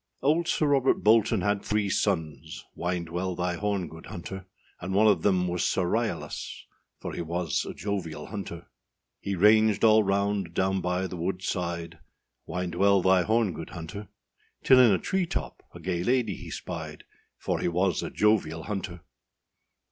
[0.23, 4.47] ]OLD Sir Robert Bolton had three sons, Wind well thy horn, good hunter;
[4.79, 6.63] And one of them was Sir Ryalas,
[6.97, 8.67] For he was a jovial hunter.
[9.19, 11.99] He ranged all round down by the wood side,
[12.47, 14.07] Wind well thy horn, good hunter,
[14.63, 17.03] Till in a tree top a gay lady he spied,
[17.37, 19.01] For he was a jovial hunter.